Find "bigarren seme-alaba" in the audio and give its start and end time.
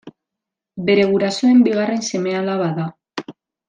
1.69-2.75